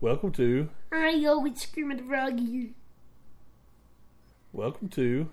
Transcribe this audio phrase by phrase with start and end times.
[0.00, 2.70] Welcome to, I go with Screaming the Frog here.
[4.54, 5.28] welcome to.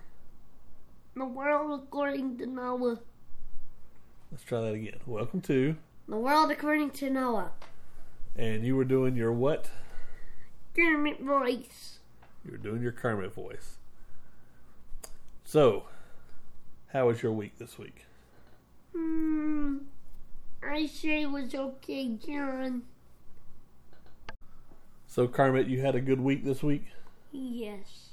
[1.15, 2.99] The world according to Noah.
[4.29, 4.99] Let's try that again.
[5.05, 5.77] Welcome to,
[6.09, 7.51] The world according to Noah.
[8.35, 9.69] and you were doing your what?
[10.75, 11.99] Kermit voice.
[12.43, 13.77] You were doing your Kermit voice.
[15.45, 15.85] So,
[16.91, 18.05] how was your week this week?
[18.95, 19.77] Hmm.
[20.63, 22.83] I say it was okay, John.
[25.07, 26.85] So, Kermit, you had a good week this week.
[27.31, 28.09] Yes.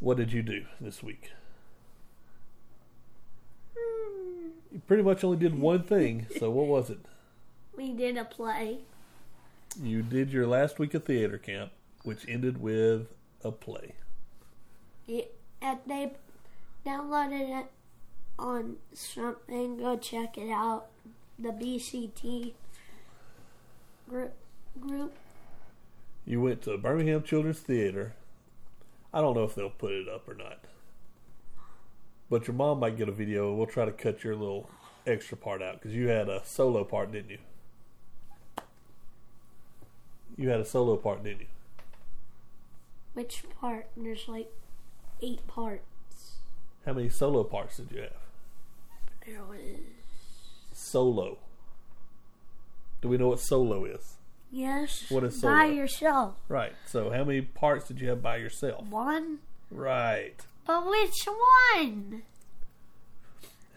[0.00, 1.30] What did you do this week?
[3.76, 4.48] Hmm.
[4.72, 6.26] You pretty much only did one thing.
[6.38, 7.00] So, what was it?
[7.76, 8.78] We did a play.
[9.80, 11.70] You did your last week of theater camp,
[12.02, 13.06] which ended with
[13.44, 13.94] a play.
[15.06, 16.10] It, and they
[16.86, 17.66] downloaded it
[18.38, 19.78] on something.
[19.78, 20.86] Go check it out.
[21.38, 22.52] The BCT
[24.08, 24.32] group.
[24.80, 25.14] group.
[26.24, 28.14] You went to Birmingham Children's Theater.
[29.12, 30.58] I don't know if they'll put it up or not.
[32.30, 33.54] But your mom might get a video.
[33.54, 34.68] We'll try to cut your little
[35.06, 37.38] extra part out because you had a solo part, didn't you?
[40.36, 41.46] You had a solo part, didn't you?
[43.14, 43.88] Which part?
[43.96, 44.52] There's like
[45.22, 45.82] eight parts.
[46.88, 48.10] How many solo parts did you have?
[49.26, 49.58] There was.
[50.72, 51.36] Solo.
[53.02, 54.14] Do we know what solo is?
[54.50, 55.04] Yes.
[55.10, 55.52] What is solo?
[55.52, 56.36] By yourself.
[56.48, 56.72] Right.
[56.86, 58.86] So, how many parts did you have by yourself?
[58.86, 59.40] One.
[59.70, 60.36] Right.
[60.66, 61.28] But which
[61.74, 62.22] one?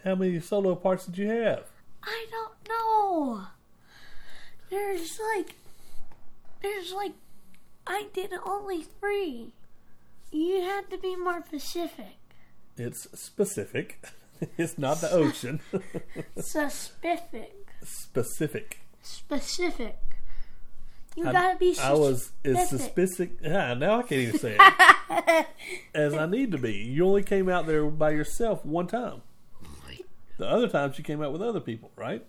[0.05, 1.65] How many solo parts did you have?
[2.01, 3.47] I don't know.
[4.69, 5.55] There's like.
[6.61, 7.15] There's like.
[7.85, 9.51] I did only three.
[10.31, 12.20] You had to be more specific.
[12.81, 14.03] It's specific.
[14.57, 15.59] it's not the ocean.
[16.39, 17.53] Specific.
[17.83, 18.79] specific.
[19.03, 19.97] Specific.
[21.15, 22.91] You I- gotta be I was as specific.
[22.91, 23.37] specific.
[23.43, 25.47] Yeah, now I can't even say it
[25.93, 26.73] as I need to be.
[26.73, 29.21] You only came out there by yourself one time.
[30.37, 32.25] The other times you came out with other people, right?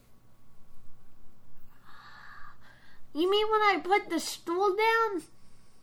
[3.15, 5.23] You mean when I put the stool down?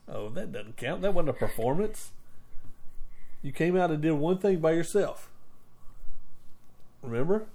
[0.07, 1.01] Oh, that doesn't count.
[1.01, 2.11] That wasn't a performance.
[3.41, 5.29] You came out and did one thing by yourself.
[7.01, 7.45] Remember?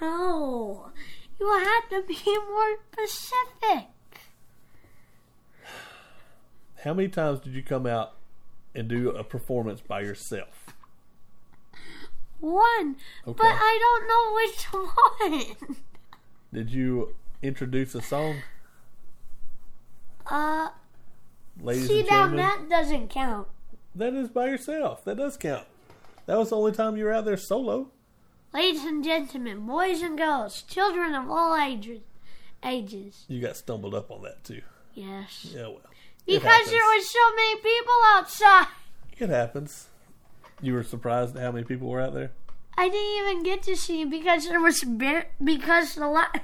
[0.00, 0.90] No.
[1.40, 3.88] You have to be more specific.
[6.84, 8.14] How many times did you come out
[8.74, 10.66] and do a performance by yourself?
[12.38, 12.96] One.
[13.26, 13.36] Okay.
[13.38, 15.76] But I don't know which one.
[16.52, 18.36] Did you introduce a song,
[20.26, 20.68] Uh,
[21.60, 23.48] ladies see now that doesn't count.
[23.96, 25.04] That is by yourself.
[25.04, 25.66] That does count.
[26.26, 27.90] That was the only time you were out there solo.
[28.52, 32.00] Ladies and gentlemen, boys and girls, children of all ages,
[32.62, 33.24] ages.
[33.26, 34.60] You got stumbled up on that too.
[34.94, 35.46] Yes.
[35.50, 35.80] Yeah, well.
[36.26, 38.66] Because there was so many people outside.
[39.18, 39.88] It happens.
[40.60, 42.32] You were surprised at how many people were out there?
[42.76, 46.42] I didn't even get to see because there was bare, because the light.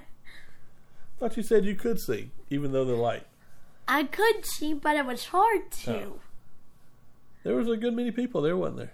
[1.19, 3.27] thought you said you could see, even though the light.
[3.87, 6.05] I could see, but it was hard to.
[6.05, 6.21] Oh.
[7.45, 8.93] There was a good many people there, wasn't there?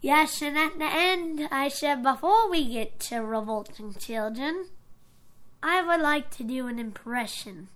[0.00, 4.66] Yes, and at the end, I said before we get to revolting children,
[5.62, 7.68] I would like to do an impression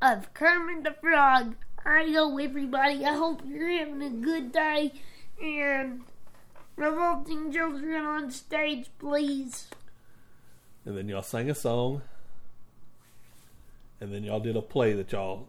[0.00, 1.56] of Kermit the Frog.
[1.84, 3.04] Hello, everybody.
[3.04, 4.92] I hope you're having a good day.
[5.42, 6.02] And
[6.76, 9.68] revolting children on stage, please.
[10.84, 12.02] And then y'all sang a song.
[14.00, 15.48] And then y'all did a play that y'all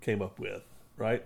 [0.00, 0.62] came up with,
[0.96, 1.24] right?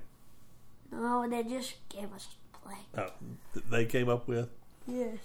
[0.94, 2.76] No, they just gave us a play.
[2.96, 3.10] Oh,
[3.52, 4.48] th- they came up with.
[4.86, 5.18] Yes.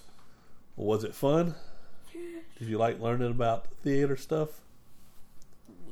[0.76, 1.56] Was it fun?
[2.58, 4.62] Did you like learning about theater stuff?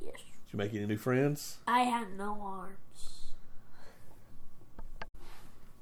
[0.04, 0.16] Yes.
[0.16, 1.58] Did you make any new friends?
[1.68, 2.78] I had no arms.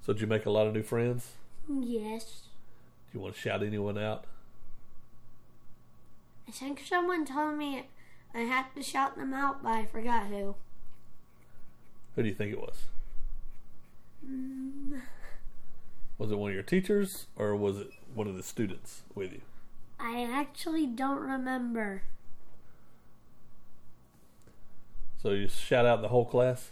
[0.06, 1.32] So did you make a lot of new friends?
[1.68, 2.44] Yes.
[3.12, 4.26] Do you want to shout anyone out?
[6.48, 7.88] I think someone told me
[8.34, 10.56] I had to shout them out, but I forgot who.
[12.16, 12.84] Who do you think it was?
[16.18, 19.42] Was it one of your teachers or was it one of the students with you?
[20.00, 22.04] I actually don't remember.
[25.22, 26.70] So you shout out the whole class?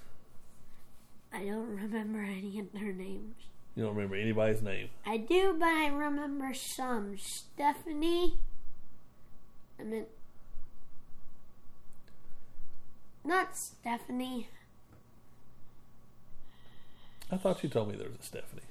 [1.33, 3.35] I don't remember any of their names.
[3.75, 4.89] You don't remember anybody's name.
[5.05, 7.17] I do, but I remember some.
[7.17, 8.37] Stephanie.
[9.79, 10.05] I mean,
[13.25, 14.49] not Stephanie.
[17.33, 18.61] I thought you told me there was a Stephanie.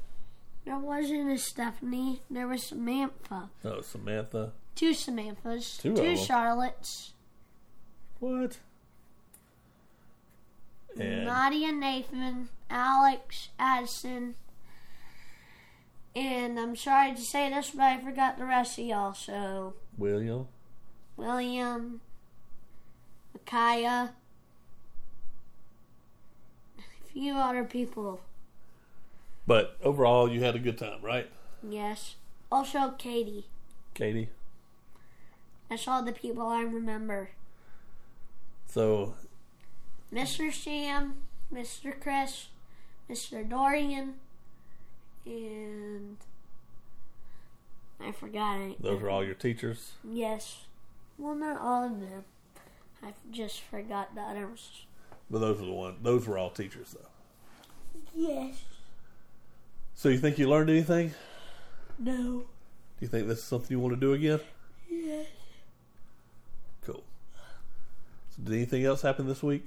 [0.64, 2.22] There wasn't a Stephanie.
[2.30, 3.50] There was Samantha.
[3.64, 4.52] Oh, Samantha.
[4.76, 5.80] Two Samanthas.
[5.80, 6.16] Two two.
[6.16, 7.10] Charlottes.
[8.20, 8.58] What?
[10.96, 14.36] And Nadia, Nathan, Alex, Addison.
[16.14, 19.14] And I'm sorry to say this, but I forgot the rest of y'all.
[19.14, 20.46] So, William.
[21.16, 22.00] William,
[23.34, 24.12] Micaiah,
[26.78, 28.20] a few other people.
[29.46, 31.28] But overall, you had a good time, right,
[31.68, 32.16] Yes.
[32.50, 33.46] Also, Katie.
[33.94, 34.28] Katie?
[35.70, 37.30] That's all the people I remember.
[38.66, 39.14] So,
[40.12, 40.52] Mr.
[40.52, 41.14] Sam,
[41.52, 41.98] Mr.
[41.98, 42.48] Chris,
[43.08, 43.48] Mr.
[43.48, 44.14] Dorian,
[45.24, 46.16] and
[48.00, 48.82] I forgot it.
[48.82, 49.92] those were all your teachers.
[50.04, 50.64] Yes.
[51.18, 52.24] Well, not all of them.
[53.02, 54.86] I just forgot the others.
[55.30, 55.96] But those were the one.
[56.02, 58.00] Those were all teachers, though.
[58.14, 58.62] Yes.
[59.94, 61.14] So, you think you learned anything?
[61.98, 62.12] No.
[62.12, 62.46] Do
[63.00, 64.40] you think this is something you want to do again?
[64.88, 65.26] Yes.
[66.84, 67.04] Cool.
[68.30, 69.64] So, did anything else happen this week?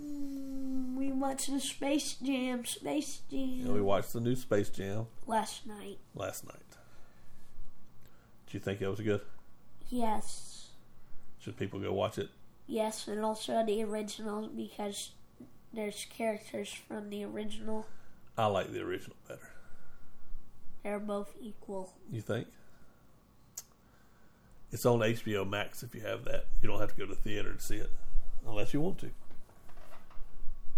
[0.00, 5.06] Mm, we watched the Space Jam, Space Jam know, we watched the new Space Jam
[5.26, 5.98] last night.
[6.14, 6.54] last night.
[8.46, 9.20] Do you think it was good?
[9.90, 10.68] Yes.
[11.40, 12.28] Should people go watch it?
[12.66, 15.12] Yes, and also the original because
[15.72, 17.86] there's characters from the original.
[18.38, 19.50] I like the original better.
[20.84, 21.92] They're both equal.
[22.10, 22.46] You think?
[24.70, 26.46] It's on HBO Max if you have that.
[26.62, 27.90] You don't have to go to the theater to see it
[28.46, 29.10] unless you want to.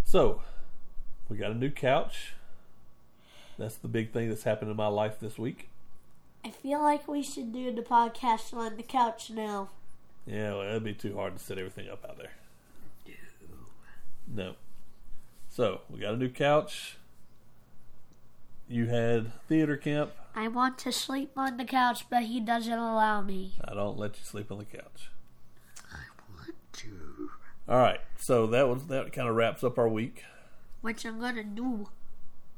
[0.05, 0.41] So,
[1.29, 2.33] we got a new couch.
[3.59, 5.69] That's the big thing that's happened in my life this week.
[6.43, 9.69] I feel like we should do the podcast on the couch now.
[10.27, 12.33] Yeah, well, it'd be too hard to set everything up out there.
[14.27, 14.55] No.
[15.51, 16.97] So, we got a new couch.
[18.71, 20.13] You had theater camp.
[20.33, 23.55] I want to sleep on the couch, but he doesn't allow me.
[23.65, 25.11] I don't let you sleep on the couch.
[25.93, 27.31] I want to.
[27.69, 28.01] All right.
[28.17, 30.23] So that was that kind of wraps up our week.
[30.83, 31.89] Which I'm gonna do.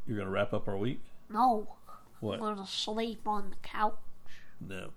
[0.06, 1.00] You're going to wrap up our week?
[1.30, 1.76] No.
[2.20, 2.34] What?
[2.34, 3.94] I'm gonna sleep on the couch.
[4.60, 4.90] No.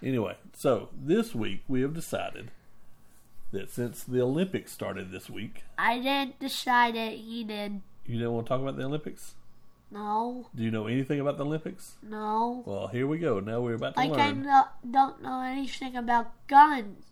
[0.00, 2.52] Anyway, so this week we have decided
[3.50, 7.80] that since the Olympics started this week, I didn't decide it, he did.
[8.06, 9.34] you don't want to talk about the Olympics?
[9.90, 11.94] No, Do you know anything about the Olympics?
[12.02, 12.64] no.
[12.66, 13.38] Well, here we go.
[13.40, 17.04] Now we're about to Like I no, don't know anything about guns.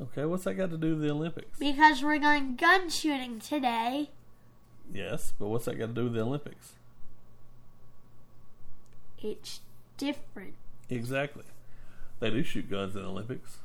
[0.00, 1.58] Okay, what's that got to do with the Olympics?
[1.58, 4.10] Because we're going gun shooting today.
[4.94, 6.74] Yes, but what's that got to do with the Olympics?
[9.20, 9.60] It's
[9.96, 10.54] different.
[10.88, 11.42] Exactly.
[12.20, 13.58] They do shoot guns in the Olympics.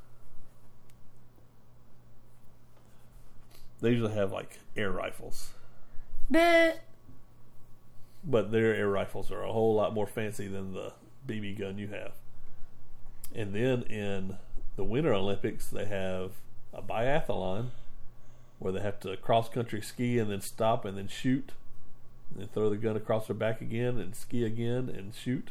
[3.81, 5.51] They usually have like air rifles,
[6.29, 6.79] But
[8.23, 10.93] but their air rifles are a whole lot more fancy than the
[11.27, 12.13] BB gun you have.
[13.35, 14.37] And then in
[14.75, 16.33] the Winter Olympics, they have
[16.73, 17.67] a biathlon
[18.59, 21.51] where they have to cross country ski and then stop and then shoot,
[22.31, 25.49] and then throw the gun across their back again and ski again and shoot.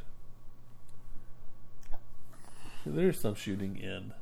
[2.84, 4.12] There's some shooting in,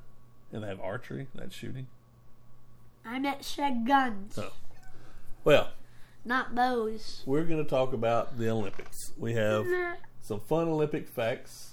[0.53, 1.29] and they have archery.
[1.35, 1.87] That's shooting.
[3.05, 4.53] I meant said guns, So,
[5.44, 5.70] well,
[6.31, 7.25] not bows.
[7.27, 9.12] we're going to talk about the Olympics.
[9.19, 9.67] We have
[10.23, 11.73] some fun Olympic facts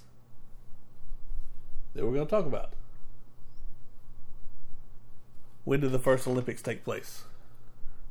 [1.93, 2.73] that we're going to talk about.
[5.63, 7.25] When did the first Olympics take place?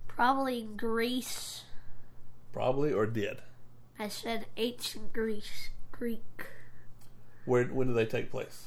[0.07, 1.65] Probably Greece.
[2.53, 3.39] Probably or did?
[3.99, 5.71] I said ancient Greece.
[5.91, 6.47] Greek.
[7.45, 7.65] Where?
[7.65, 8.67] When did they take place?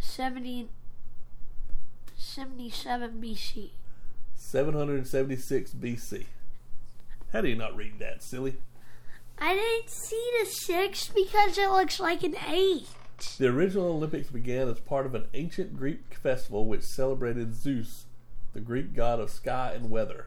[0.00, 0.70] 70,
[2.28, 3.70] 77 BC.
[4.34, 6.26] 776 BC.
[7.32, 8.56] How do you not read that, silly?
[9.38, 12.88] I didn't see the six because it looks like an eight.
[13.38, 18.04] The original Olympics began as part of an ancient Greek festival which celebrated Zeus,
[18.52, 20.26] the Greek god of sky and weather.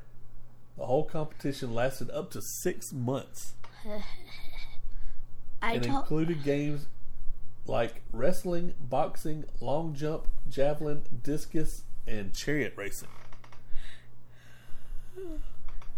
[0.78, 3.54] The whole competition lasted up to six months
[5.62, 6.88] I and included games
[7.68, 13.10] like wrestling, boxing, long jump, javelin, discus, and chariot racing.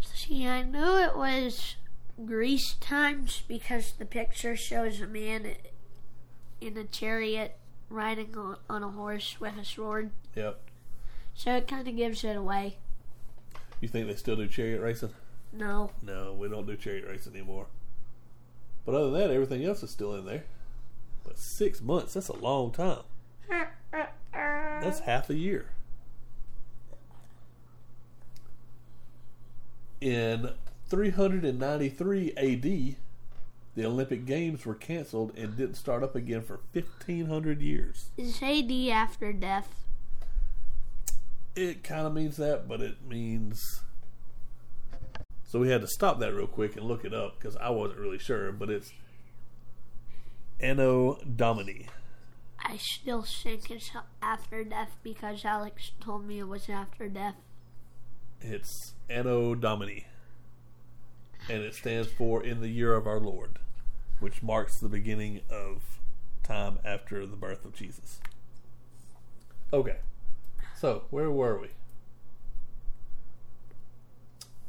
[0.02, 0.46] see.
[0.46, 1.76] I knew it was
[2.24, 5.54] Greece times because the picture shows a man
[6.60, 7.56] in a chariot
[7.90, 10.10] riding on, on a horse with a sword.
[10.34, 10.60] Yep.
[11.34, 12.76] So it kind of gives it away.
[13.80, 15.14] You think they still do chariot racing?
[15.52, 17.66] No, No, we don't do chariot racing anymore.
[18.84, 20.44] But other than that, everything else is still in there.
[21.24, 23.02] But six months, that's a long time.
[24.32, 25.66] That's half a year.
[30.00, 30.50] In
[30.88, 32.96] 393 AD,
[33.74, 38.10] the Olympic Games were canceled and didn't start up again for 1500 years.
[38.16, 39.84] Is AD after death?
[41.56, 43.82] It kind of means that, but it means.
[45.44, 48.00] So we had to stop that real quick and look it up because I wasn't
[48.00, 48.92] really sure, but it's
[50.60, 51.86] Anno Domini.
[52.58, 53.90] I still think it's
[54.22, 57.36] after death because Alex told me it was after death.
[58.46, 60.04] It's Anno Domini.
[61.48, 63.58] And it stands for in the year of our Lord,
[64.20, 65.98] which marks the beginning of
[66.42, 68.20] time after the birth of Jesus.
[69.72, 69.96] Okay.
[70.76, 71.68] So, where were we?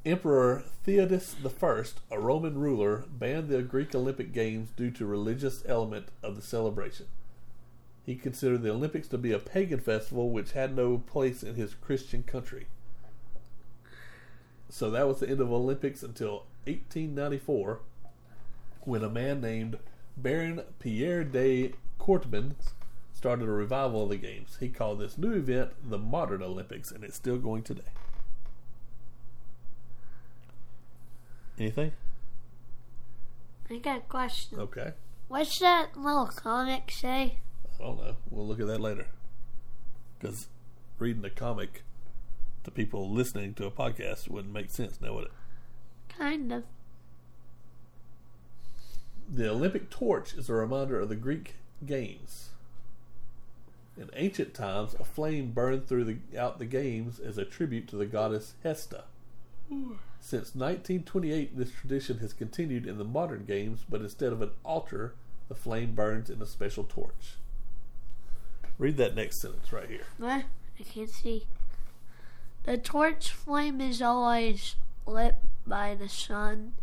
[0.06, 6.08] Emperor Theodosius I, a Roman ruler, banned the Greek Olympic Games due to religious element
[6.24, 7.08] of the celebration.
[8.06, 11.74] He considered the Olympics to be a pagan festival which had no place in his
[11.74, 12.68] Christian country.
[14.70, 17.80] So that was the end of Olympics until 1894,
[18.82, 19.78] when a man named
[20.18, 22.56] Baron Pierre de Coubertin
[23.14, 24.58] started a revival of the games.
[24.60, 27.82] He called this new event the Modern Olympics, and it's still going today.
[31.58, 31.94] Anything?
[33.70, 34.60] I got a question.
[34.60, 34.94] Okay.
[35.28, 37.40] What's that little comic say?
[37.80, 38.16] I don't know.
[38.30, 39.08] We'll look at that later.
[40.20, 40.48] Because
[41.00, 41.84] reading a comic
[42.66, 45.32] to people listening to a podcast wouldn't make sense now, would it?
[46.10, 46.64] Kind of.
[49.30, 51.56] The Olympic torch is a reminder of the Greek
[51.86, 52.50] games.
[53.98, 58.06] In ancient times, a flame burned throughout the, the games as a tribute to the
[58.06, 59.06] goddess Hestia.
[60.20, 65.16] Since 1928, this tradition has continued in the modern games, but instead of an altar,
[65.48, 67.36] the flame burns in a special torch.
[68.78, 70.06] Read that next sentence right here.
[70.18, 70.46] What?
[70.80, 71.46] I can't see.
[72.66, 75.36] The torch flame is always lit
[75.68, 76.74] by the sun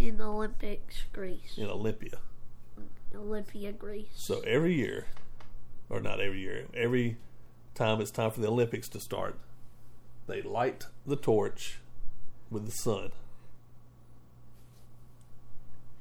[0.00, 1.58] in Olympics, Greece.
[1.58, 2.18] In Olympia.
[3.14, 4.08] Olympia, Greece.
[4.14, 5.06] So every year,
[5.90, 7.18] or not every year, every
[7.74, 9.38] time it's time for the Olympics to start,
[10.26, 11.80] they light the torch
[12.50, 13.12] with the sun.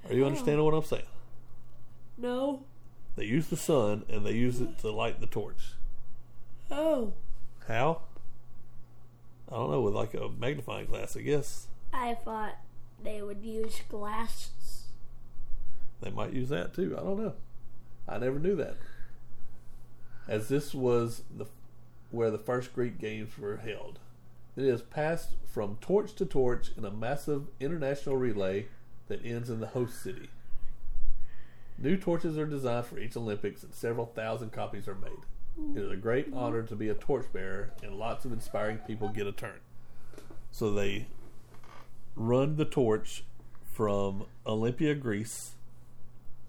[0.07, 0.27] Are you oh.
[0.27, 1.07] understanding what I'm saying?
[2.17, 2.63] No.
[3.17, 5.73] They use the sun and they use it to light the torch.
[6.71, 7.13] Oh.
[7.67, 8.01] How?
[9.51, 11.67] I don't know, with like a magnifying glass, I guess.
[11.93, 12.57] I thought
[13.03, 14.87] they would use glasses.
[16.01, 16.95] They might use that too.
[16.97, 17.33] I don't know.
[18.07, 18.77] I never knew that.
[20.27, 21.45] As this was the
[22.11, 23.99] where the first Greek games were held.
[24.55, 28.67] It is passed from torch to torch in a massive international relay
[29.07, 30.29] that ends in the host city.
[31.77, 35.25] New torches are designed for each Olympics and several thousand copies are made.
[35.57, 39.25] It is a great honor to be a torchbearer and lots of inspiring people get
[39.25, 39.59] a turn.
[40.51, 41.07] So they
[42.15, 43.23] run the torch
[43.71, 45.51] from Olympia, Greece,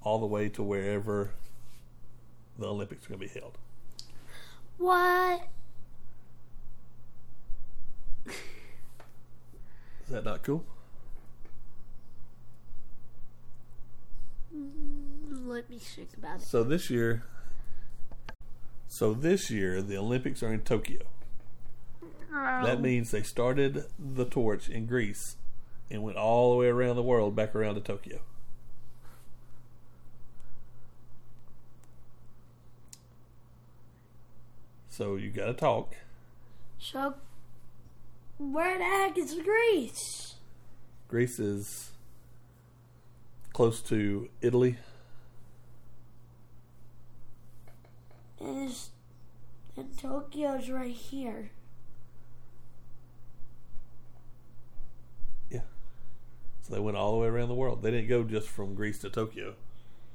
[0.02, 1.30] all the way to wherever
[2.58, 3.58] the Olympics are going to be held.
[4.78, 5.48] What?
[8.26, 10.64] Is that not cool?
[14.56, 16.42] Mm, Let me think about it.
[16.42, 17.24] So this year,
[18.88, 21.00] so this year the Olympics are in Tokyo.
[22.30, 25.36] That Um, means they started the torch in Greece
[25.90, 28.20] and went all the way around the world back around to Tokyo.
[34.88, 35.94] So you got to talk.
[36.78, 37.14] So,
[38.38, 40.34] where the heck is Greece?
[41.08, 41.92] Greece is
[43.52, 44.76] close to Italy.
[48.40, 48.90] Is
[49.76, 51.50] and Tokyo's right here.
[55.50, 55.60] Yeah.
[56.62, 57.82] So they went all the way around the world.
[57.82, 59.54] They didn't go just from Greece to Tokyo.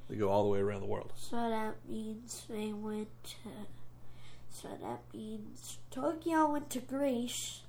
[0.10, 1.14] They go all the way around the world.
[1.16, 3.50] So that means they went to.
[4.50, 7.62] So that means Tokyo went to Greece.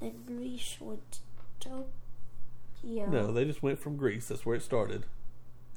[0.00, 1.20] Then Greece went
[1.60, 3.06] to Tokyo.
[3.06, 4.28] No, they just went from Greece.
[4.28, 5.06] That's where it started,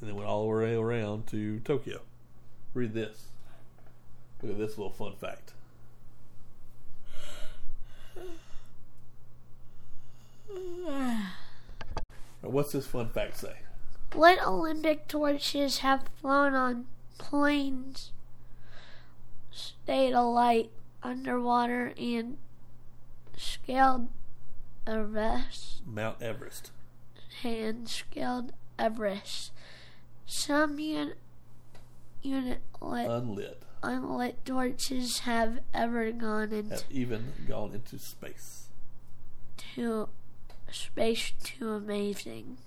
[0.01, 2.01] and then went all the way around to Tokyo.
[2.75, 3.27] Read this.
[4.43, 5.53] Look at this little fun fact.
[10.85, 11.29] Now,
[12.41, 13.55] What's this fun fact say?
[14.13, 16.85] What Olympic torches have flown on
[17.17, 18.11] planes,
[19.51, 20.69] stayed alight
[21.03, 22.37] underwater, and
[23.35, 24.07] scaled
[24.87, 26.71] Everest Mount Everest.
[27.43, 29.51] and scaled Everest?
[30.27, 31.13] Some un-
[32.25, 33.63] unit lit, Unlit.
[33.83, 38.67] unlit torches have ever gone into Have even gone into space.
[39.57, 40.09] too
[40.71, 42.57] space too amazing.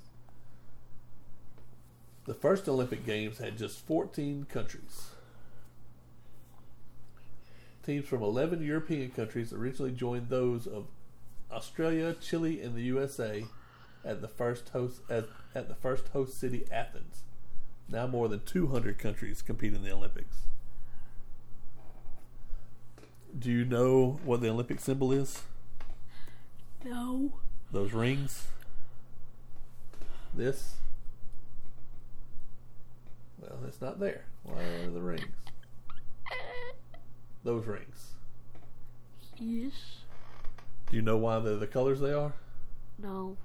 [2.26, 5.10] The first Olympic Games had just 14 countries.
[7.84, 10.86] Teams from 11 European countries originally joined those of
[11.50, 13.44] Australia, Chile, and the USA
[14.04, 15.24] at the first host at,
[15.54, 17.22] at the first host city Athens.
[17.88, 20.36] Now more than 200 countries compete in the Olympics.
[23.38, 25.42] Do you know what the Olympic symbol is?
[26.84, 27.32] No.
[27.72, 28.48] Those rings?
[30.34, 30.74] This?
[33.40, 34.24] Well, it's not there.
[34.42, 35.24] Why are the rings?
[37.44, 38.12] Those rings.
[39.38, 39.72] Yes.
[40.90, 42.32] Do you know why they're the colors they are?
[42.98, 43.36] No.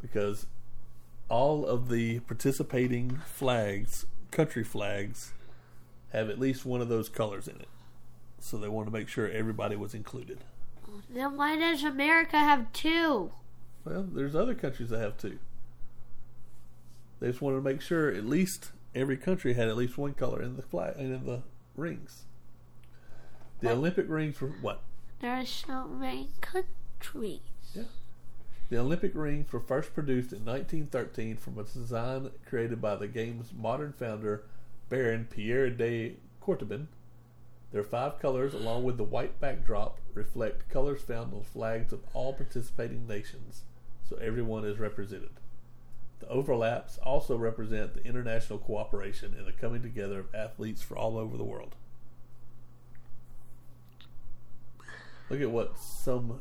[0.00, 0.46] Because
[1.28, 5.32] all of the participating flags, country flags,
[6.12, 7.68] have at least one of those colors in it.
[8.38, 10.38] So they want to make sure everybody was included.
[11.10, 13.32] Then why does America have two?
[13.84, 15.38] Well, there's other countries that have two.
[17.20, 20.42] They just wanted to make sure at least every country had at least one color
[20.42, 21.42] in the flag and in the
[21.76, 22.24] rings.
[23.60, 23.76] The What?
[23.76, 24.82] Olympic rings were what?
[25.20, 27.40] There are so many countries.
[28.70, 33.52] The Olympic rings were first produced in 1913 from a design created by the game's
[33.52, 34.44] modern founder,
[34.88, 36.86] Baron Pierre de Coubertin.
[37.72, 42.32] Their five colors, along with the white backdrop, reflect colors found on flags of all
[42.32, 43.62] participating nations,
[44.08, 45.30] so everyone is represented.
[46.20, 51.18] The overlaps also represent the international cooperation and the coming together of athletes from all
[51.18, 51.74] over the world.
[55.28, 56.40] Look at what some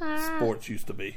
[0.00, 1.16] Ah, sports used to be.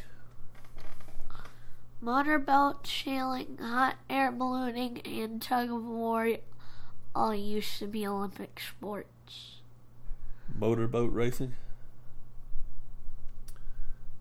[2.02, 6.38] Motorboat, sailing, hot air ballooning, and tug of war
[7.14, 9.62] all used to be Olympic sports.
[10.58, 11.54] motorboat racing.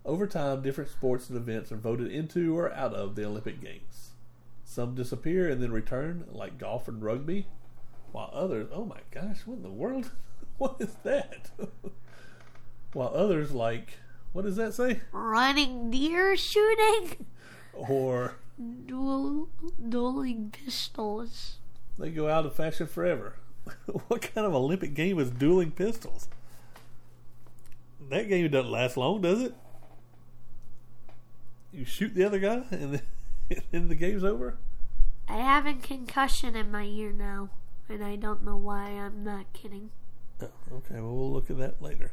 [0.03, 4.09] Over time, different sports and events are voted into or out of the Olympic Games.
[4.63, 7.47] Some disappear and then return, like golf and rugby,
[8.11, 10.11] while others, oh my gosh, what in the world?
[10.57, 11.49] What is that?
[12.93, 13.97] while others, like,
[14.31, 15.01] what does that say?
[15.11, 17.25] Running deer shooting,
[17.73, 18.35] Or
[18.85, 19.49] duel,
[19.89, 21.57] dueling pistols.
[21.97, 23.35] they go out of fashion forever.
[24.07, 26.27] what kind of Olympic game is dueling pistols?
[28.09, 29.55] That game doesn't last long, does it?
[31.71, 33.01] You shoot the other guy and then,
[33.49, 34.57] and then the game's over?
[35.29, 37.49] I have a concussion in my ear now,
[37.87, 38.89] and I don't know why.
[38.89, 39.91] I'm not kidding.
[40.41, 42.11] Oh, okay, well, we'll look at that later.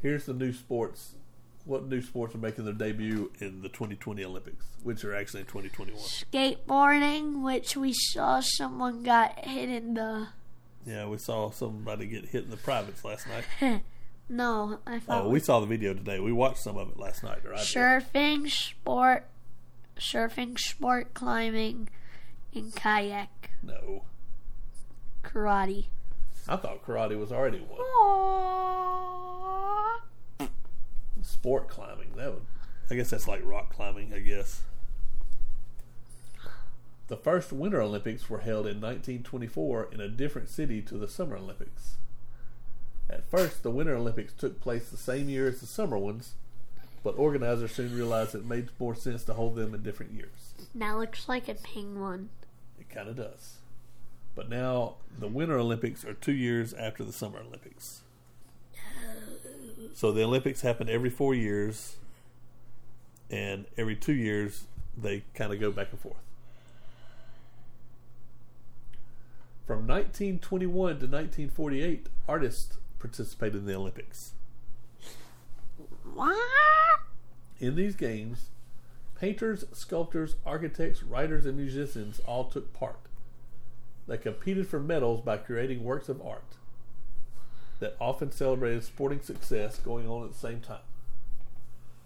[0.00, 1.14] Here's the new sports.
[1.64, 5.46] What new sports are making their debut in the 2020 Olympics, which are actually in
[5.46, 6.02] 2021?
[6.02, 10.28] Skateboarding, which we saw someone got hit in the.
[10.84, 13.82] Yeah, we saw somebody get hit in the privates last night.
[14.28, 16.18] no, I oh, thought Oh, we saw the video today.
[16.18, 17.60] We watched some of it last night, right?
[17.60, 19.28] surfing, sport,
[19.96, 21.88] surfing, sport climbing,
[22.52, 24.02] and kayak, No.
[25.22, 25.84] karate.
[26.48, 27.78] I thought karate was already one.
[27.78, 30.00] Aww.
[31.22, 32.12] Sport climbing.
[32.16, 32.46] That would.
[32.90, 34.12] I guess that's like rock climbing.
[34.14, 34.62] I guess.
[37.08, 41.36] The first Winter Olympics were held in 1924 in a different city to the Summer
[41.36, 41.96] Olympics.
[43.10, 46.34] At first, the Winter Olympics took place the same year as the Summer ones,
[47.02, 50.54] but organizers soon realized it made more sense to hold them in different years.
[50.74, 52.30] That looks like a penguin.
[52.80, 53.56] It kind of does.
[54.34, 58.00] But now the Winter Olympics are two years after the Summer Olympics.
[59.94, 61.96] So the Olympics happen every four years,
[63.30, 64.64] and every two years
[64.96, 66.16] they kind of go back and forth.
[69.66, 74.32] From 1921 to 1948, artists participated in the Olympics.
[76.14, 76.36] What?
[77.60, 78.46] In these games,
[79.18, 82.98] painters, sculptors, architects, writers, and musicians all took part.
[84.08, 86.56] They competed for medals by creating works of art
[87.82, 90.84] that often celebrated sporting success going on at the same time.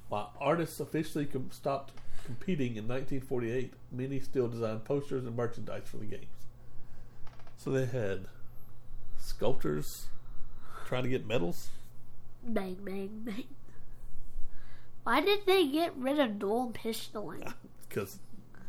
[0.09, 1.93] While artists officially com- stopped
[2.25, 6.25] competing in 1948, many still designed posters and merchandise for the games.
[7.59, 8.25] So they had
[9.19, 10.07] sculptors
[10.87, 11.69] trying to get medals.
[12.43, 13.45] Bang, bang, bang.
[15.05, 17.53] Why did they get rid of dual pistoling?
[17.89, 18.19] because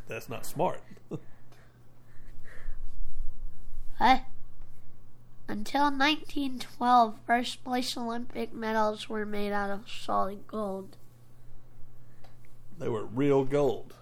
[0.10, 0.84] that's not smart.
[3.98, 4.20] Huh?
[5.50, 10.98] Until 1912, first place Olympic medals were made out of solid gold.
[12.80, 13.94] they were real gold.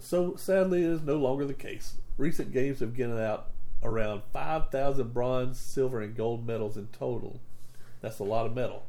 [0.00, 1.96] So sadly, it is no longer the case.
[2.16, 3.50] Recent games have given out
[3.82, 7.40] around 5,000 bronze, silver, and gold medals in total.
[8.00, 8.86] That's a lot of metal.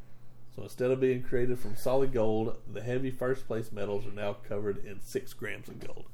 [0.54, 4.36] So instead of being created from solid gold, the heavy first place medals are now
[4.48, 6.04] covered in 6 grams of gold.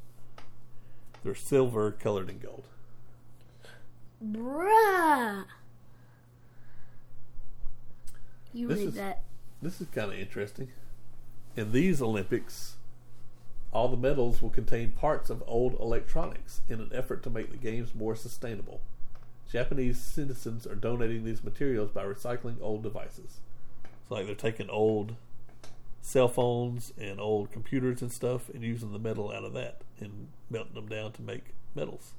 [1.23, 2.65] They're silver colored in gold.
[4.25, 5.45] Bruh.
[8.53, 9.23] You This read is- that.
[9.61, 10.69] This is kind of interesting.
[11.57, 12.77] In these Olympics,
[13.73, 17.57] all the medals will contain parts of old electronics in an effort to make the
[17.57, 18.81] games more sustainable.
[19.51, 23.39] Japanese citizens are donating these materials by recycling old devices.
[24.09, 25.17] So, like, they're taking old
[26.01, 30.29] cell phones and old computers and stuff and using the metal out of that and
[30.49, 32.13] melting them down to make metals.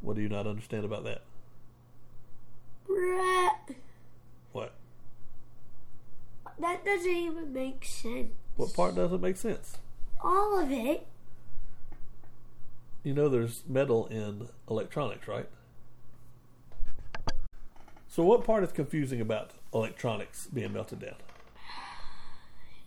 [0.00, 1.22] What do you not understand about that?
[4.52, 4.72] What?
[6.58, 8.30] That doesn't even make sense.
[8.56, 9.78] What part doesn't make sense?
[10.22, 11.06] All of it.
[13.02, 15.48] You know there's metal in electronics, right?
[18.08, 21.16] So what part is confusing about electronics being melted down?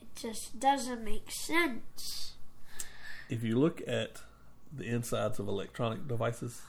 [0.01, 2.33] It just doesn't make sense.
[3.29, 4.23] If you look at
[4.75, 6.63] the insides of electronic devices,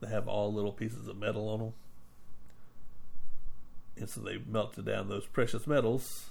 [0.00, 1.72] they have all little pieces of metal on them.
[3.96, 6.26] And so they melted down those precious metals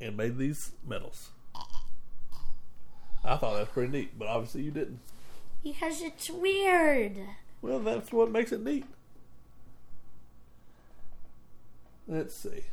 [0.00, 1.30] and made these metals.
[3.24, 5.00] I thought that was pretty neat, but obviously you didn't.
[5.62, 7.18] Because it's weird.
[7.62, 8.84] Well, that's what makes it neat.
[12.06, 12.64] Let's see.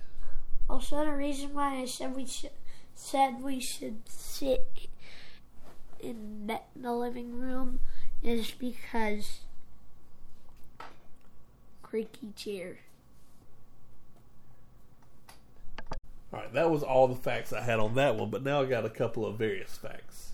[0.69, 2.51] Also, the reason why I said we should
[2.95, 4.88] said we should sit
[5.99, 7.80] in the, the living room
[8.26, 9.42] is because
[11.84, 12.80] creaky chair.
[16.34, 18.66] All right, that was all the facts I had on that one, but now I
[18.66, 20.34] got a couple of various facts.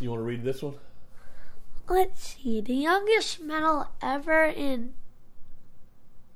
[0.00, 0.74] You want to read this one?
[1.88, 2.60] Let's see.
[2.60, 4.94] The youngest medal ever in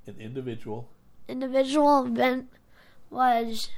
[0.07, 0.88] An individual.
[1.27, 2.49] individual event
[3.11, 3.71] was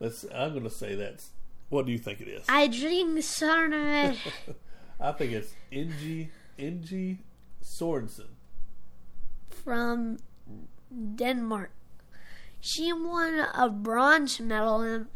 [0.00, 0.24] Let's.
[0.34, 1.30] I'm going to say that's.
[1.68, 2.44] What do you think it is?
[2.48, 4.18] I drink tournament
[5.00, 7.18] I think it's Inge Inge
[7.62, 8.28] Sorensen.
[9.50, 10.18] from
[11.16, 11.70] Denmark.
[12.60, 15.08] She won a bronze medal in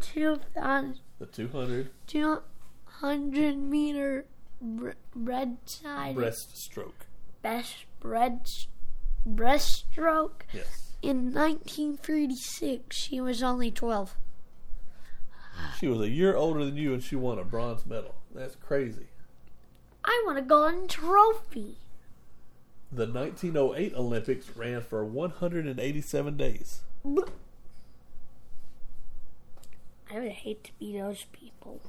[0.00, 4.26] 2000 The 200 200 meter
[4.60, 7.06] bre- breastside breaststroke.
[7.42, 8.46] best bread
[9.26, 10.92] breaststroke Yes.
[11.02, 12.94] in 1936.
[12.96, 14.14] She was only 12.
[15.78, 18.14] She was a year older than you, and she won a bronze medal.
[18.34, 19.06] That's crazy.
[20.04, 21.76] I want a golden trophy.
[22.92, 26.80] The 1908 Olympics ran for 187 days.
[27.04, 27.08] I
[30.20, 31.80] would hate to be those people.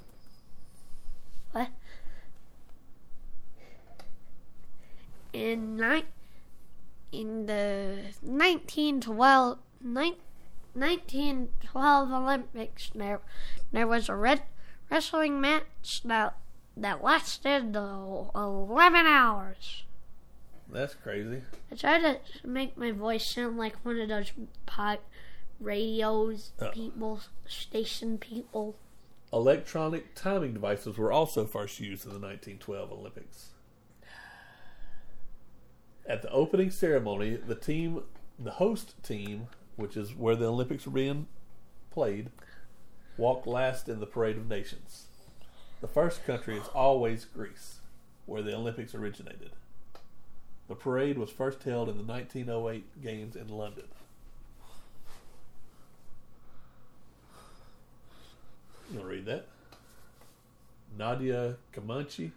[1.51, 1.69] What?
[5.33, 6.05] In ni-
[7.11, 10.15] in the 1912, nine-
[10.75, 13.21] 1912 Olympics, there
[13.71, 14.43] there was a red
[14.91, 16.35] wrestling match that
[16.77, 19.83] that lasted uh, 11 hours.
[20.69, 21.41] That's crazy.
[21.71, 24.31] I tried to make my voice sound like one of those
[24.65, 24.99] pot
[25.59, 26.69] radios Oh.
[26.71, 28.75] people, station people.
[29.31, 33.49] Electronic timing devices were also first used in the 1912 Olympics.
[36.07, 38.03] At the opening ceremony, the team,
[38.37, 41.27] the host team, which is where the Olympics were being
[41.91, 42.29] played,
[43.17, 45.05] walked last in the Parade of Nations.
[45.81, 47.79] The first country is always Greece,
[48.25, 49.51] where the Olympics originated.
[50.67, 53.85] The parade was first held in the 1908 Games in London.
[58.89, 59.47] You want to read that?
[60.97, 62.31] Nadia Comaneci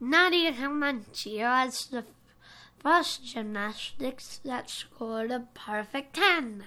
[0.00, 2.04] Nadia Comaneci oh, was the
[2.84, 6.64] first gymnastics that scored a perfect 10.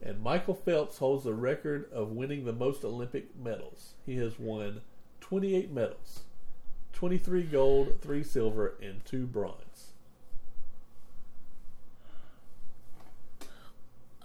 [0.00, 3.94] and Michael Phelps holds the record of winning the most Olympic medals.
[4.06, 4.82] He has won
[5.20, 6.20] 28 medals
[6.92, 9.92] 23 gold, 3 silver, and 2 bronze.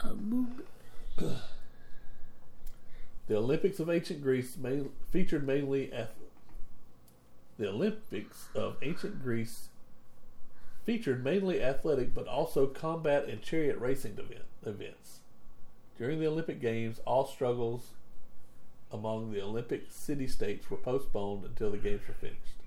[3.26, 5.94] The Olympics of ancient Greece main, featured mainly
[7.58, 9.70] the Olympics of ancient Greece
[10.86, 15.20] featured mainly athletic but also combat and chariot racing event, events.
[15.98, 17.92] During the Olympic Games, all struggles
[18.92, 22.58] among the Olympic city states were postponed until the games were finished.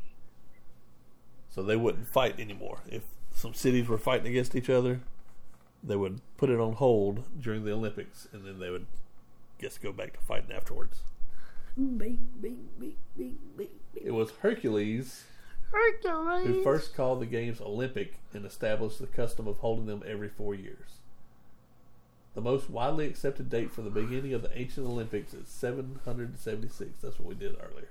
[1.51, 2.81] So they wouldn't fight anymore.
[2.89, 3.03] If
[3.35, 5.01] some cities were fighting against each other,
[5.83, 8.87] they would put it on hold during the Olympics and then they would
[9.59, 11.01] guess go back to fighting afterwards.
[13.95, 15.25] It was Hercules
[16.47, 20.55] who first called the games Olympic and established the custom of holding them every four
[20.55, 21.01] years.
[22.35, 26.91] The most widely accepted date for the beginning of the ancient Olympics is 776.
[27.01, 27.89] That's what we did earlier.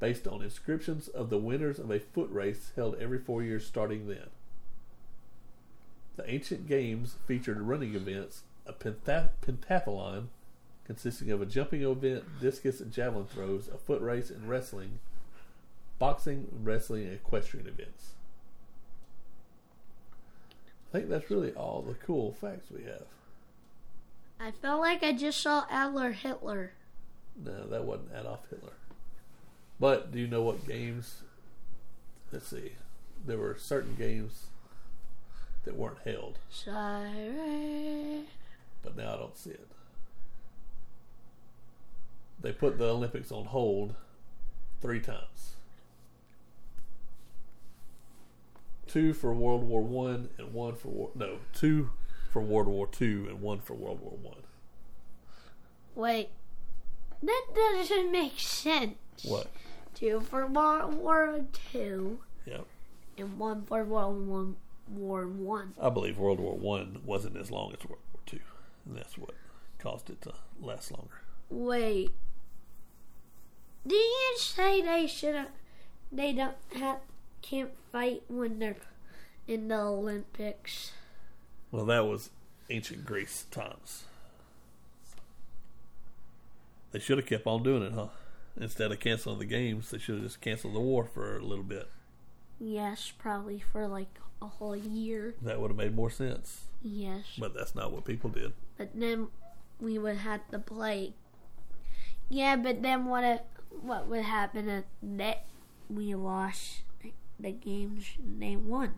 [0.00, 4.06] Based on inscriptions of the winners of a foot race held every four years starting
[4.06, 4.28] then.
[6.16, 10.26] The ancient games featured running events, a penta- pentathlon
[10.84, 14.98] consisting of a jumping event, discus and javelin throws, a foot race, and wrestling,
[16.02, 18.14] boxing, wrestling, and equestrian events.
[20.88, 23.04] I think that's really all the cool facts we have.
[24.40, 26.72] I felt like I just saw Adler Hitler.
[27.40, 28.72] No, that wasn't Adolf Hitler.
[29.78, 31.22] But do you know what games?
[32.32, 32.72] Let's see.
[33.24, 34.46] There were certain games
[35.64, 38.24] that weren't held, Siren.
[38.82, 39.68] but now I don't see it.
[42.40, 43.94] They put the Olympics on hold
[44.80, 45.52] three times.
[48.92, 51.90] Two for World War One and one for war, no two
[52.30, 54.42] for World War Two and one for World War One.
[55.94, 56.28] Wait.
[57.22, 58.96] That doesn't make sense.
[59.24, 59.46] What?
[59.94, 61.40] Two for World War
[61.72, 62.66] Two Yep.
[63.16, 64.48] and one for World War
[64.88, 65.72] War One.
[65.80, 68.40] I believe World War One wasn't as long as World War Two,
[68.84, 69.30] and that's what
[69.78, 71.22] caused it to last longer.
[71.48, 72.10] Wait.
[73.86, 75.46] Did you say they should?
[76.12, 76.98] They don't have
[77.42, 78.76] can't fight when they're
[79.46, 80.92] in the Olympics.
[81.70, 82.30] Well, that was
[82.70, 84.04] ancient Greece times.
[86.92, 88.08] They should have kept on doing it, huh?
[88.60, 91.64] Instead of canceling the games, they should have just canceled the war for a little
[91.64, 91.88] bit.
[92.60, 95.34] Yes, probably for like a whole year.
[95.40, 96.64] That would have made more sense.
[96.82, 98.52] Yes, But that's not what people did.
[98.76, 99.28] but then
[99.80, 101.14] we would have to play.
[102.28, 103.24] Yeah, but then what?
[103.24, 103.40] If,
[103.80, 105.44] what would happen if that
[105.88, 106.80] we lost
[107.42, 108.94] the games and they won?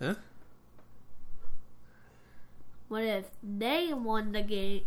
[0.00, 0.14] Huh?
[2.88, 4.82] What if they won the game,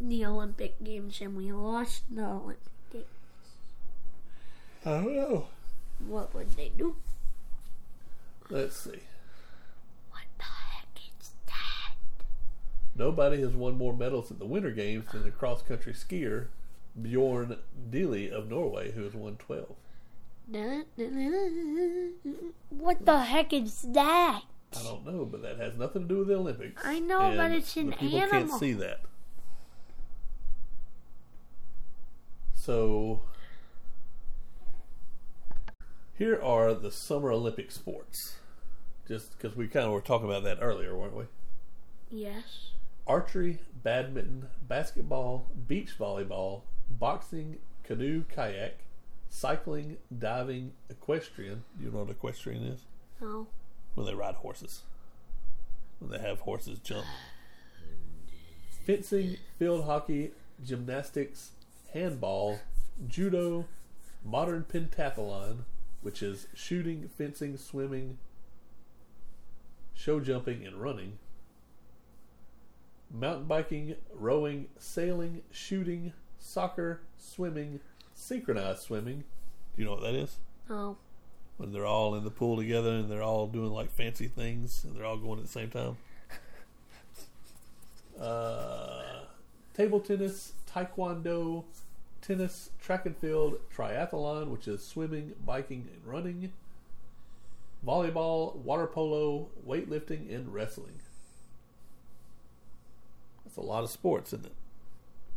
[0.00, 3.04] the Olympic Games, and we lost the Olympic Games?
[4.84, 5.46] I don't know.
[6.06, 6.96] What would they do?
[8.50, 9.00] Let's see.
[10.10, 11.94] What the heck is that?
[12.94, 16.48] Nobody has won more medals at the Winter Games than the cross country skier
[17.00, 17.58] Bjorn
[17.90, 19.74] Dæhlie of Norway, who has won 12.
[22.70, 24.42] What the heck is that?
[24.76, 26.82] I don't know, but that has nothing to do with the Olympics.
[26.84, 28.48] I know, but And it's an people animal.
[28.48, 29.00] can't see that.
[32.54, 33.22] So
[36.18, 38.36] here are the Summer Olympic sports.
[39.06, 41.24] Just because we kind of were talking about that earlier, weren't we?
[42.10, 42.70] Yes.
[43.06, 48.78] Archery, badminton, basketball, beach volleyball, boxing, canoe, kayak,
[49.28, 51.64] cycling, diving, equestrian.
[51.80, 52.80] You know what equestrian is?
[53.20, 53.46] No.
[53.94, 54.82] when they ride horses.
[55.98, 57.06] When they have horses jump.
[58.86, 60.32] Fencing, field hockey,
[60.64, 61.52] gymnastics,
[61.92, 62.60] handball,
[63.08, 63.66] judo,
[64.24, 65.64] modern pentathlon,
[66.02, 68.18] which is shooting, fencing, swimming,
[69.94, 71.18] show jumping, and running.
[73.10, 77.80] Mountain biking, rowing, sailing, shooting, soccer, swimming,
[78.16, 79.18] synchronized swimming.
[79.76, 80.36] Do you know what that is?
[80.68, 80.96] No.
[81.58, 84.96] when they're all in the pool together and they're all doing like fancy things and
[84.96, 85.96] they're all going at the same time.
[88.20, 89.26] Uh,
[89.74, 91.64] table tennis, taekwondo,
[92.22, 96.50] tennis, track and field, triathlon, which is swimming, biking, and running,
[97.86, 100.98] volleyball, water polo, weightlifting, and wrestling.
[103.44, 104.54] That's a lot of sports, isn't it?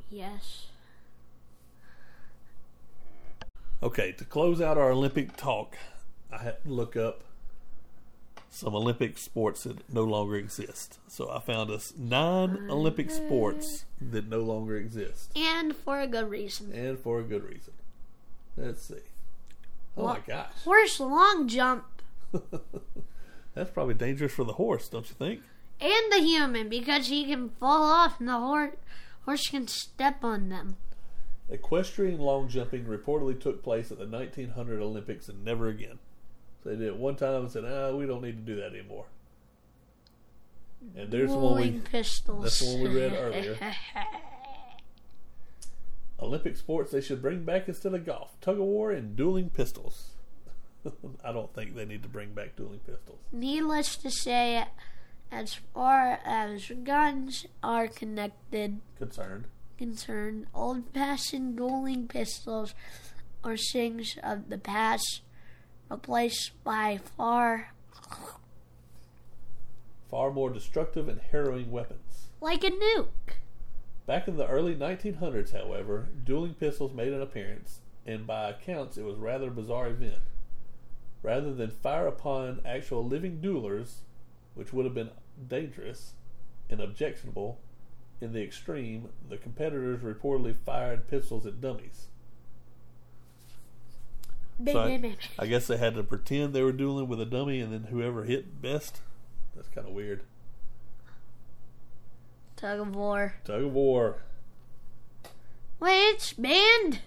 [0.10, 0.68] Yes.
[3.82, 5.78] Okay, to close out our Olympic talk,
[6.32, 7.24] I had to look up
[8.52, 10.98] some Olympic sports that no longer exist.
[11.08, 16.30] So I found us nine Olympic sports that no longer exist, And for a good
[16.30, 16.74] reason.
[16.74, 17.74] and for a good reason.
[18.58, 18.96] Let's see.
[19.96, 21.86] Oh my gosh, Horse long jump.
[23.54, 25.42] that's probably dangerous for the horse, don't you think?
[25.82, 28.76] And the human because he can fall off and the horse
[29.26, 30.76] horse can step on them.
[31.50, 36.00] Equestrian long jumping reportedly took place at the 1900 Olympics and never again.
[36.64, 38.74] So they did it one time and said, "Ah, we don't need to do that
[38.74, 39.06] anymore."
[40.96, 42.44] And there's the one we pistols.
[42.44, 43.58] that's the one we read earlier.
[46.22, 50.12] Olympic sports they should bring back instead of golf, tug of war, and dueling pistols.
[51.24, 53.20] I don't think they need to bring back dueling pistols.
[53.32, 54.66] Needless to say,
[55.32, 59.46] as far as guns are connected, Concerned.
[59.80, 62.76] Concerned, old fashioned dueling pistols
[63.46, 65.22] are things of the past,
[65.90, 67.72] replaced by far
[70.10, 72.28] Far more destructive and harrowing weapons.
[72.42, 73.38] like a nuke.
[74.06, 79.06] Back in the early 1900s, however, dueling pistols made an appearance, and by accounts, it
[79.06, 80.24] was rather a rather bizarre event.
[81.24, 84.00] Rather than fire upon actual living duelers,
[84.56, 85.12] which would have been
[85.48, 86.16] dangerous
[86.70, 87.60] and objectionable
[88.22, 92.08] in the extreme, the competitors reportedly fired pistols at dummies.
[94.62, 95.18] Big, So I- big, big.
[95.38, 98.26] I guess they had to pretend they were dueling with a dummy, and then whoever
[98.26, 99.02] hit best.
[99.56, 100.24] That's kind of weird.
[102.58, 103.36] Tug of war.
[103.46, 104.18] Tug of war.
[105.80, 107.00] Wait, it's banned?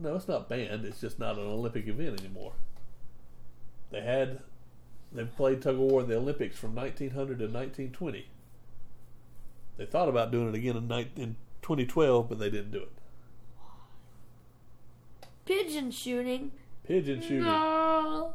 [0.00, 0.84] No, it's not banned.
[0.84, 2.54] It's just not an Olympic event anymore.
[3.92, 4.40] They had
[5.12, 8.26] they played tug of war in the Olympics from 1900 to 1920.
[9.80, 12.92] They thought about doing it again in, in 2012, but they didn't do it.
[15.46, 16.50] Pigeon shooting.
[16.86, 17.44] Pigeon shooting.
[17.44, 18.34] No.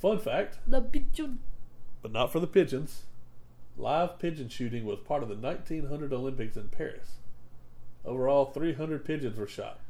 [0.00, 1.40] Fun fact, The pigeon.
[2.00, 3.02] but not for the pigeons.
[3.76, 7.16] Live pigeon shooting was part of the 1900 Olympics in Paris.
[8.04, 9.80] Overall, 300 pigeons were shot.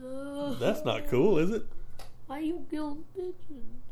[0.00, 0.54] No.
[0.54, 1.64] That's not cool, is it?
[2.28, 3.82] Why you killing pigeons?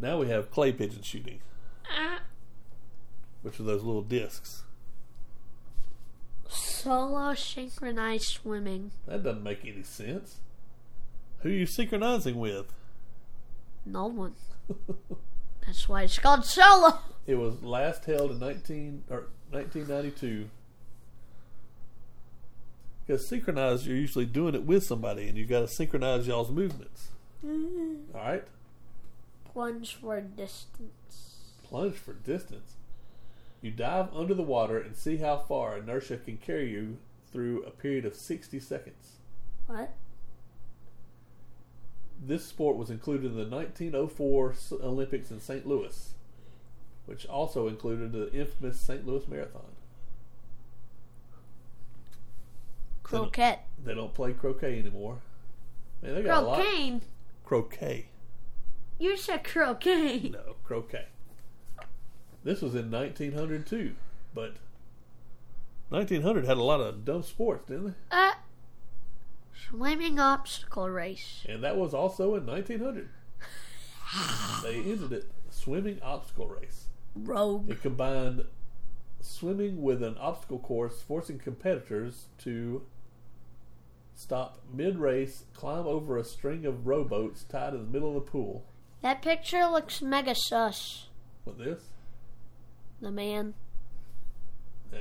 [0.00, 1.38] Now we have clay pigeon shooting,
[1.88, 2.22] Ah.
[3.44, 4.62] Which are those little discs.
[6.48, 8.90] Solo synchronized swimming.
[9.06, 10.36] That doesn't make any sense.
[11.40, 12.72] Who are you synchronizing with?
[13.86, 14.34] No one.
[15.66, 16.98] That's why it's called solo.
[17.26, 20.48] It was last held in 19 or 1992.
[23.06, 27.08] Because synchronized, you're usually doing it with somebody, and you've got to synchronize y'all's movements.
[27.44, 28.14] Mm.
[28.14, 28.44] All right,
[29.52, 31.52] Plunge for distance.
[31.68, 32.76] plunge for distance.
[33.64, 36.98] You dive under the water and see how far inertia can carry you
[37.32, 39.12] through a period of 60 seconds.
[39.66, 39.94] What?
[42.22, 45.66] This sport was included in the 1904 Olympics in St.
[45.66, 46.12] Louis,
[47.06, 49.06] which also included the infamous St.
[49.06, 49.62] Louis Marathon.
[53.02, 53.60] Croquet.
[53.82, 55.20] They don't play croquet anymore.
[56.02, 56.58] Man, they got a lot.
[56.58, 57.00] Croquet.
[57.46, 58.06] Croquet.
[58.98, 60.28] You said croquet.
[60.28, 61.06] No, croquet.
[62.44, 63.94] This was in 1902,
[64.34, 64.56] but
[65.88, 67.94] 1900 had a lot of dumb sports, didn't they?
[68.10, 68.32] Uh,
[69.68, 71.46] swimming obstacle race.
[71.48, 73.08] And that was also in 1900.
[74.62, 76.88] they ended it swimming obstacle race.
[77.16, 77.70] Rogue.
[77.70, 78.44] It combined
[79.20, 82.82] swimming with an obstacle course, forcing competitors to
[84.14, 88.30] stop mid race, climb over a string of rowboats tied in the middle of the
[88.30, 88.66] pool.
[89.00, 91.08] That picture looks mega sus.
[91.44, 91.93] What this?
[93.00, 93.54] The man.
[94.92, 95.00] Yeah.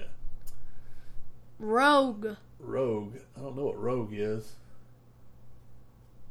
[1.59, 2.27] Rogue.
[2.59, 3.15] Rogue.
[3.37, 4.53] I don't know what rogue is.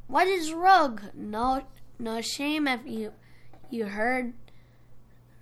[0.07, 1.01] What is rogue?
[1.13, 1.63] No,
[1.97, 3.13] no shame if you,
[3.69, 4.33] you heard,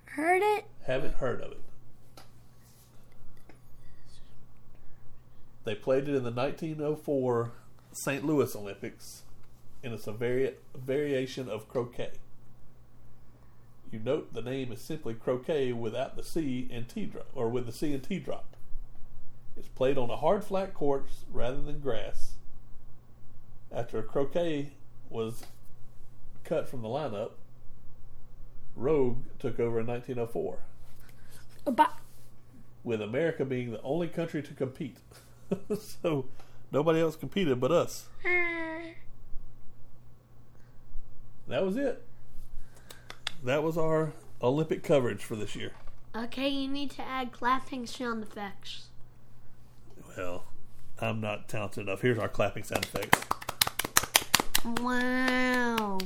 [0.04, 0.64] heard it.
[0.86, 1.60] Haven't heard of it.
[5.64, 7.52] They played it in the 1904
[7.92, 8.24] St.
[8.24, 9.22] Louis Olympics,
[9.84, 12.12] and it's a vari- variation of croquet.
[13.92, 17.66] You note the name is simply croquet without the C and T drop, or with
[17.66, 18.56] the C and T drop.
[19.54, 22.32] It's played on a hard flat course rather than grass.
[23.70, 24.70] After croquet
[25.10, 25.44] was
[26.42, 27.32] cut from the lineup,
[28.74, 30.58] Rogue took over in 1904
[31.66, 31.94] But
[32.82, 34.96] with America being the only country to compete.
[35.78, 36.24] so
[36.70, 38.08] nobody else competed but us.
[41.48, 42.02] That was it.
[43.42, 45.72] That was our Olympic coverage for this year.
[46.16, 48.86] okay, you need to add clapping sound effects.
[50.16, 50.44] Well,
[51.00, 52.02] I'm not talented enough.
[52.02, 53.18] Here's our clapping sound effects.
[54.80, 55.98] Wow.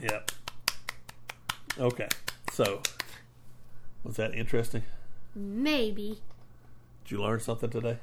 [0.00, 0.32] Yep.
[1.78, 2.08] Okay.
[2.52, 2.82] So,
[4.04, 4.82] was that interesting?
[5.34, 6.20] Maybe
[7.04, 7.98] Did you learn something today?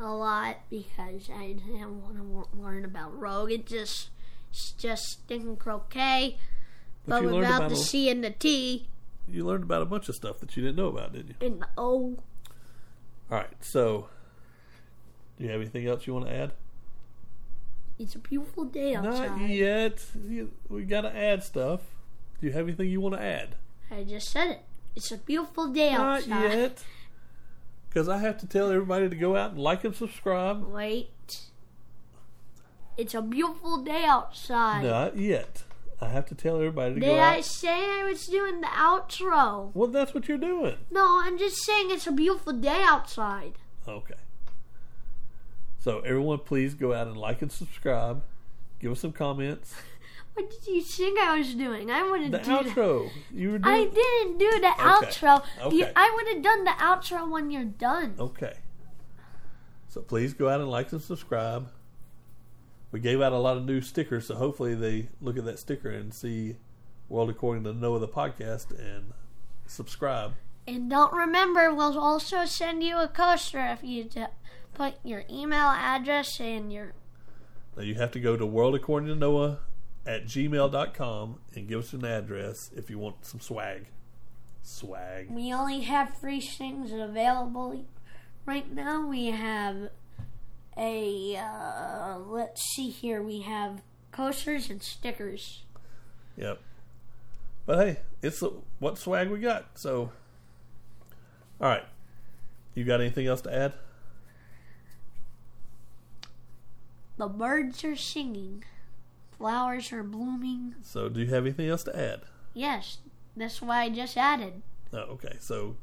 [0.00, 3.50] a lot because I didn't want to learn about rogue.
[3.50, 4.10] It just
[4.50, 6.38] it's just stinking croquet,
[7.08, 8.88] but, you learned without about the a- C and the T
[9.28, 11.46] You learned about a bunch of stuff that you didn't know about, didn't you?
[11.46, 12.16] and the O.
[13.30, 13.48] All right.
[13.60, 14.08] So,
[15.36, 16.52] do you have anything else you want to add?
[17.98, 19.40] It's a beautiful day outside.
[19.40, 20.04] Not yet.
[20.68, 21.80] We got to add stuff.
[22.40, 23.56] Do you have anything you want to add?
[23.90, 24.60] I just said it.
[24.94, 26.30] It's a beautiful day Not outside.
[26.30, 26.84] Not yet.
[27.88, 30.64] Because I have to tell everybody to go out and like and subscribe.
[30.64, 31.40] Wait.
[32.96, 34.84] It's a beautiful day outside.
[34.84, 35.62] Not yet.
[36.00, 37.68] I have to tell everybody to Did go I say
[38.00, 39.70] I was doing the outro?
[39.74, 40.76] Well, that's what you're doing.
[40.90, 43.54] No, I'm just saying it's a beautiful day outside.
[43.86, 44.14] Okay.
[45.80, 48.22] So everyone, please go out and like and subscribe.
[48.80, 49.74] Give us some comments.
[50.34, 51.90] What did you think I was doing?
[51.90, 52.64] I wouldn't The do that.
[52.66, 53.10] outro.
[53.34, 54.82] You were I didn't do the Okay.
[54.84, 55.44] outro.
[55.72, 55.92] You, Okay.
[55.96, 58.14] I would have done the outro when you're done.
[58.20, 58.54] Okay.
[59.88, 61.68] So please go out and like and subscribe.
[62.90, 65.90] We gave out a lot of new stickers, so hopefully they look at that sticker
[65.90, 66.56] and see
[67.08, 69.12] World According to Noah the podcast and
[69.66, 70.34] subscribe.
[70.66, 74.08] And don't remember, we'll also send you a coaster if you
[74.74, 76.92] put your email address and your.
[77.76, 79.60] Now you have to go to World According to Noah
[80.06, 83.86] at gmail.com and give us an address if you want some swag.
[84.62, 85.30] Swag.
[85.30, 87.84] We only have free things available
[88.46, 89.06] right now.
[89.06, 89.90] We have
[90.78, 91.36] a.
[91.36, 93.22] Uh, let's see here.
[93.22, 95.64] We have coasters and stickers.
[96.36, 96.60] Yep.
[97.66, 98.42] But hey, it's
[98.78, 99.66] what swag we got.
[99.74, 100.10] So,
[101.60, 101.84] all right.
[102.74, 103.72] You got anything else to add?
[107.18, 108.62] The birds are singing,
[109.36, 110.76] flowers are blooming.
[110.82, 112.20] So, do you have anything else to add?
[112.54, 112.98] Yes,
[113.36, 114.62] that's why I just added.
[114.92, 115.36] Oh, okay.
[115.40, 115.74] So,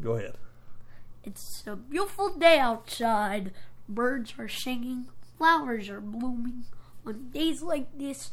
[0.00, 0.36] go ahead.
[1.24, 3.52] It's a beautiful day outside.
[3.88, 5.06] Birds are singing,
[5.36, 6.64] flowers are blooming.
[7.06, 8.30] On days like this,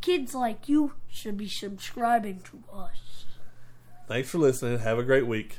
[0.00, 3.24] kids like you should be subscribing to us.
[4.06, 4.78] Thanks for listening.
[4.78, 5.58] Have a great week.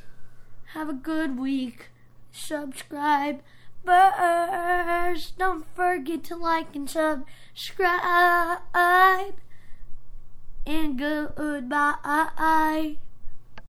[0.73, 1.89] Have a good week.
[2.31, 3.41] Subscribe.
[3.85, 8.59] Birds, don't forget to like and subscribe.
[10.65, 12.97] And goodbye.